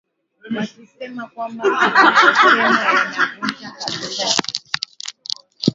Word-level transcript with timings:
wakisema 0.57 1.27
kwamba 1.27 1.63
anayosema 1.79 2.79
yanavunja 2.83 3.71
kabisa 3.71 4.27
sheria 4.31 4.35